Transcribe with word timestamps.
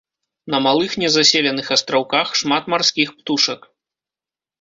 На 0.53 0.59
малых 0.67 0.91
незаселеных 1.01 1.69
астраўках 1.75 2.27
шмат 2.39 2.63
марскіх 2.75 3.13
птушак. 3.19 3.69